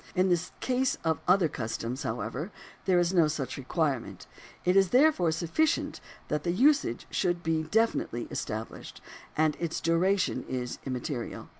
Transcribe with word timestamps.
In 0.15 0.29
the 0.29 0.49
case 0.61 0.97
of 1.03 1.19
other 1.27 1.47
customs, 1.47 2.01
however, 2.01 2.49
there 2.85 2.97
is 2.97 3.13
no 3.13 3.27
such 3.27 3.55
requirement. 3.55 4.25
It 4.65 4.75
is 4.75 4.89
there 4.89 5.11
sufficient 5.11 6.01
that 6.27 6.43
the 6.43 6.51
usage 6.51 7.05
should 7.11 7.43
be 7.43 7.61
definitely 7.61 8.25
estab 8.31 8.69
lished, 8.69 8.99
and 9.37 9.55
its 9.59 9.79
duration 9.79 10.43
is 10.49 10.79
immaterial. 10.87 11.49